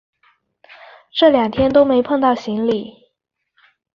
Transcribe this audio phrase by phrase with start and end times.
[1.11, 3.11] 这两天都没碰到行李